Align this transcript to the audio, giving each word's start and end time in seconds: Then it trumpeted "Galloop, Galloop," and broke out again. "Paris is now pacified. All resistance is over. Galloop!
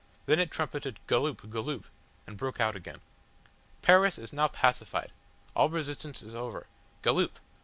Then 0.25 0.39
it 0.39 0.49
trumpeted 0.49 0.97
"Galloop, 1.05 1.47
Galloop," 1.51 1.83
and 2.25 2.35
broke 2.35 2.59
out 2.59 2.75
again. 2.75 3.01
"Paris 3.83 4.17
is 4.17 4.33
now 4.33 4.47
pacified. 4.47 5.11
All 5.55 5.69
resistance 5.69 6.23
is 6.23 6.33
over. 6.33 6.65
Galloop! 7.03 7.37